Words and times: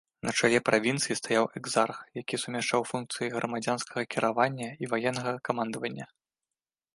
На 0.27 0.31
чале 0.37 0.59
правінцыі 0.67 1.17
стаяў 1.19 1.45
экзарх, 1.59 1.99
які 2.21 2.39
сумяшчаў 2.43 2.81
функцыі 2.93 3.29
грамадзянскага 3.37 4.01
кіравання 4.15 4.69
і 4.85 4.91
ваеннага 4.95 5.37
камандавання. 5.51 6.05